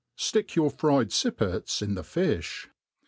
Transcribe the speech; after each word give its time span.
Stick 0.15 0.55
your 0.55 0.71
fried 0.71 1.09
fippets 1.09 1.83
in 1.83 1.93
the 1.93 2.01
fifl). 2.01 2.65